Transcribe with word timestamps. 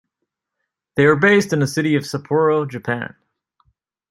They 0.95 1.05
are 1.05 1.15
based 1.15 1.53
in 1.53 1.59
the 1.59 1.67
city 1.67 1.93
of 1.93 2.01
Sapporo, 2.05 2.67
Japan. 2.67 3.15